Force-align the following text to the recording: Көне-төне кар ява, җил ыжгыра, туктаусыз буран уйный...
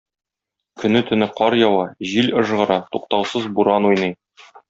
Көне-төне 0.83 1.27
кар 1.41 1.57
ява, 1.59 1.83
җил 2.13 2.33
ыжгыра, 2.43 2.79
туктаусыз 2.97 3.47
буран 3.59 3.89
уйный... 3.93 4.19